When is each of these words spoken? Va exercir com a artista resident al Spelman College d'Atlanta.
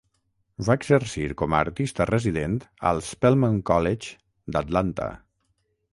Va 0.67 0.75
exercir 0.79 1.25
com 1.41 1.55
a 1.57 1.59
artista 1.65 2.07
resident 2.11 2.57
al 2.93 3.03
Spelman 3.11 3.61
College 3.71 4.57
d'Atlanta. 4.57 5.13